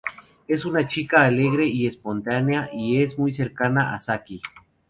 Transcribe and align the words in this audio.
Es 0.47 0.65
una 0.65 0.87
chica 0.87 1.25
alegre 1.25 1.67
y 1.67 1.85
espontánea, 1.85 2.71
y 2.73 3.03
es 3.03 3.19
muy 3.19 3.35
cercana 3.35 3.93
a 3.93 4.01
Saki. 4.01 4.41